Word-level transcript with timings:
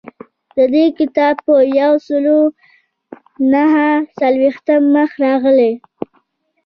د 0.55 0.57
دې 0.73 0.85
کتاب 0.99 1.35
په 1.45 1.55
یو 1.79 1.93
سل 2.07 2.25
نهه 3.53 3.89
څلویښتم 4.17 4.81
مخ 4.95 5.09
راغلی. 5.25 5.73